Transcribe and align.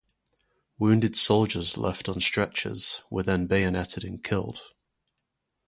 Wounded 0.79 1.15
soldiers 1.15 1.77
left 1.77 2.09
on 2.09 2.19
stretchers 2.21 3.03
were 3.11 3.21
then 3.21 3.45
bayoneted 3.45 4.03
and 4.03 4.23
killed. 4.23 4.59